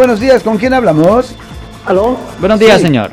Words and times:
Buenos 0.00 0.18
días, 0.18 0.42
¿con 0.42 0.56
quién 0.56 0.72
hablamos? 0.72 1.36
¿Aló? 1.84 2.16
Buenos 2.38 2.58
días, 2.58 2.78
Sí. 2.80 2.86
señor. 2.86 3.10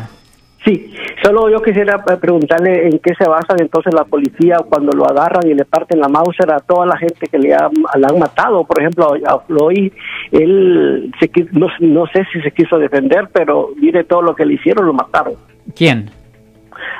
Sí, 0.63 0.93
solo 1.21 1.49
yo 1.49 1.61
quisiera 1.61 1.97
preguntarle 2.01 2.87
en 2.87 2.99
qué 2.99 3.13
se 3.15 3.27
basa 3.27 3.55
entonces 3.59 3.93
la 3.93 4.05
policía 4.05 4.59
cuando 4.69 4.93
lo 4.93 5.05
agarran 5.05 5.45
y 5.49 5.53
le 5.53 5.65
parten 5.65 5.99
la 5.99 6.07
Mauser 6.07 6.49
a 6.49 6.61
toda 6.61 6.85
la 6.85 6.95
gente 6.95 7.27
que 7.29 7.37
le, 7.39 7.53
ha- 7.53 7.69
le 7.97 8.05
han 8.07 8.17
matado. 8.17 8.63
Por 8.63 8.79
ejemplo, 8.79 9.15
a 9.27 9.37
Floyd, 9.39 9.91
él 10.31 11.13
se 11.19 11.29
no, 11.51 11.67
no 11.81 12.05
sé 12.07 12.25
si 12.31 12.39
se 12.39 12.51
quiso 12.51 12.79
defender, 12.79 13.27
pero 13.33 13.71
mire 13.75 14.05
todo 14.05 14.21
lo 14.21 14.33
que 14.33 14.45
le 14.45 14.53
hicieron, 14.53 14.85
lo 14.85 14.93
mataron. 14.93 15.33
¿Quién? 15.75 16.09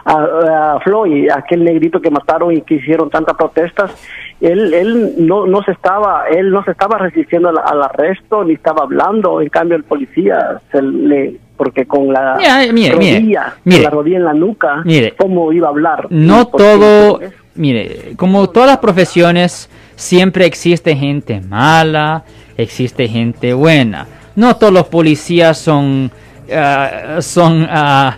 A, 0.04 0.74
a 0.76 0.80
Floyd, 0.82 1.30
aquel 1.34 1.64
negrito 1.64 2.02
que 2.02 2.12
mataron 2.12 2.52
y 2.52 2.62
que 2.62 2.74
hicieron 2.76 3.10
tantas 3.10 3.38
protestas, 3.38 3.92
él, 4.42 4.74
él 4.74 5.14
no, 5.18 5.46
no 5.48 5.64
se 5.64 5.72
estaba, 5.72 6.26
él 6.30 6.52
no 6.52 6.64
se 6.64 6.72
estaba 6.72 6.98
resistiendo 6.98 7.50
al, 7.50 7.58
al 7.58 7.84
arresto 7.84 8.44
ni 8.44 8.54
estaba 8.54 8.84
hablando. 8.84 9.42
En 9.42 9.50
cambio, 9.50 9.78
el 9.78 9.84
policía 9.84 10.62
se 10.72 10.82
le 10.82 11.40
porque 11.58 11.86
con 11.86 12.14
la 12.14 12.38
mire, 12.38 12.72
mire, 12.72 12.96
rodilla, 12.96 13.56
mire. 13.66 13.78
con 13.80 13.84
la 13.84 13.90
rodilla 13.90 14.18
en 14.18 14.24
la 14.26 14.34
nuca, 14.34 14.84
cómo 15.18 15.52
iba 15.52 15.68
a 15.68 15.72
hablar. 15.72 16.08
No 16.10 16.42
¿Y 16.42 16.46
por 16.46 16.62
qué 16.62 16.68
todo, 16.68 17.20
mire, 17.56 18.14
como 18.16 18.48
todas 18.50 18.70
las 18.70 18.78
profesiones, 18.78 19.70
siempre 19.96 20.46
existe 20.46 20.96
gente 20.96 21.42
mala, 21.42 22.24
existe 22.58 23.08
gente 23.08 23.54
buena. 23.54 24.08
No 24.36 24.56
todos 24.56 24.72
los 24.72 24.88
policías 24.88 25.58
son, 25.58 26.12
ah, 26.54 27.18
son, 27.22 27.66
ah, 27.70 28.18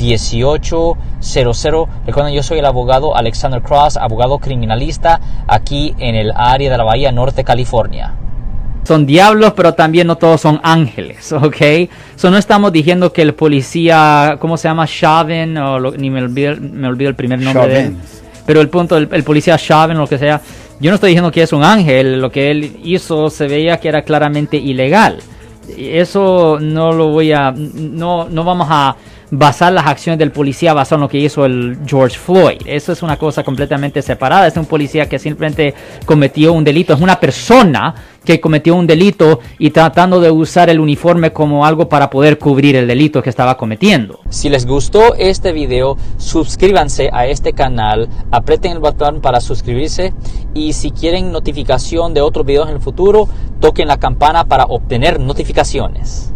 1-800-530-1800. 0.00 1.88
Recuerden, 2.06 2.34
yo 2.34 2.42
soy 2.42 2.58
el 2.58 2.66
abogado 2.66 3.16
Alexander 3.16 3.60
Cross, 3.62 3.96
abogado 3.96 4.38
criminalista 4.38 5.20
aquí 5.46 5.94
en 5.98 6.14
el 6.14 6.32
área 6.34 6.70
de 6.70 6.78
la 6.78 6.84
Bahía 6.84 7.12
Norte, 7.12 7.44
California. 7.44 8.14
son 8.84 9.04
diablos, 9.06 9.52
pero 9.54 9.74
también 9.74 10.06
no 10.06 10.16
todos 10.16 10.40
son 10.40 10.58
ángeles, 10.62 11.32
¿ok? 11.32 11.56
So 12.16 12.30
no 12.30 12.38
estamos 12.38 12.72
diciendo 12.72 13.12
que 13.12 13.22
el 13.22 13.34
policía, 13.34 14.36
¿cómo 14.40 14.56
se 14.56 14.68
llama? 14.68 14.86
Chauvin, 14.86 15.56
o 15.58 15.78
lo- 15.78 15.92
ni 15.92 16.10
me 16.10 16.22
olvido, 16.22 16.56
me 16.60 16.88
olvido 16.88 17.10
el 17.10 17.14
primer 17.14 17.40
nombre 17.40 17.68
de 17.68 17.76
él. 17.80 17.84
Chauvin. 17.92 18.00
Pero 18.46 18.60
el 18.62 18.68
punto, 18.68 18.96
el, 18.96 19.08
el 19.12 19.22
policía 19.22 19.56
Chauvin, 19.58 19.96
lo 19.98 20.06
que 20.08 20.18
sea, 20.18 20.40
yo 20.80 20.90
no 20.90 20.94
estoy 20.94 21.10
diciendo 21.10 21.30
que 21.30 21.42
es 21.42 21.52
un 21.52 21.62
ángel, 21.62 22.20
lo 22.20 22.30
que 22.32 22.50
él 22.50 22.78
hizo 22.82 23.28
se 23.30 23.46
veía 23.46 23.76
que 23.78 23.88
era 23.88 24.02
claramente 24.02 24.56
ilegal. 24.56 25.18
Eso 25.76 26.58
no 26.60 26.90
lo 26.92 27.08
voy 27.08 27.32
a, 27.32 27.52
no, 27.54 28.28
no 28.28 28.42
vamos 28.44 28.66
a 28.70 28.96
basar 29.30 29.72
las 29.72 29.86
acciones 29.86 30.18
del 30.18 30.32
policía 30.32 30.74
basado 30.74 30.96
en 30.96 31.00
lo 31.02 31.08
que 31.08 31.18
hizo 31.18 31.44
el 31.44 31.78
George 31.86 32.18
Floyd. 32.18 32.62
Eso 32.64 32.92
es 32.92 33.02
una 33.02 33.16
cosa 33.16 33.42
completamente 33.42 34.02
separada. 34.02 34.46
Es 34.46 34.56
un 34.56 34.66
policía 34.66 35.08
que 35.08 35.18
simplemente 35.18 35.74
cometió 36.04 36.52
un 36.52 36.64
delito. 36.64 36.94
Es 36.94 37.00
una 37.00 37.20
persona 37.20 37.94
que 38.24 38.40
cometió 38.40 38.74
un 38.74 38.86
delito 38.86 39.40
y 39.58 39.70
tratando 39.70 40.20
de 40.20 40.30
usar 40.30 40.68
el 40.68 40.80
uniforme 40.80 41.32
como 41.32 41.64
algo 41.64 41.88
para 41.88 42.10
poder 42.10 42.38
cubrir 42.38 42.76
el 42.76 42.86
delito 42.86 43.22
que 43.22 43.30
estaba 43.30 43.56
cometiendo. 43.56 44.20
Si 44.28 44.48
les 44.48 44.66
gustó 44.66 45.14
este 45.14 45.52
video, 45.52 45.96
suscríbanse 46.18 47.08
a 47.12 47.26
este 47.26 47.52
canal, 47.52 48.08
aprieten 48.30 48.72
el 48.72 48.78
botón 48.78 49.20
para 49.20 49.40
suscribirse 49.40 50.12
y 50.54 50.74
si 50.74 50.90
quieren 50.90 51.32
notificación 51.32 52.12
de 52.12 52.20
otros 52.20 52.44
videos 52.44 52.68
en 52.68 52.74
el 52.74 52.80
futuro, 52.80 53.28
toquen 53.60 53.88
la 53.88 53.98
campana 53.98 54.44
para 54.44 54.64
obtener 54.64 55.18
notificaciones. 55.20 56.32